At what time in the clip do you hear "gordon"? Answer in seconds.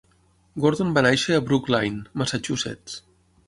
0.63-0.93